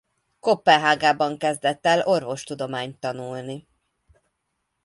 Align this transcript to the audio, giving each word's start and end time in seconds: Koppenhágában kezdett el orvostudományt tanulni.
Koppenhágában 0.39 1.37
kezdett 1.37 1.85
el 1.85 2.01
orvostudományt 2.01 2.99
tanulni. 2.99 3.67